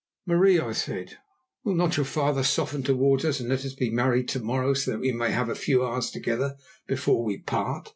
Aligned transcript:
"Marie," 0.25 0.59
I 0.59 0.71
said, 0.71 1.19
"will 1.63 1.75
not 1.75 1.95
your 1.95 2.07
father 2.07 2.41
soften 2.41 2.81
towards 2.81 3.23
us 3.23 3.39
and 3.39 3.49
let 3.49 3.63
us 3.63 3.75
be 3.75 3.91
married 3.91 4.27
to 4.29 4.39
morrow, 4.39 4.73
so 4.73 4.89
that 4.89 4.99
we 5.01 5.11
may 5.11 5.29
have 5.29 5.47
a 5.47 5.53
few 5.53 5.85
hours 5.85 6.09
together 6.09 6.55
before 6.87 7.23
we 7.23 7.37
part?" 7.37 7.89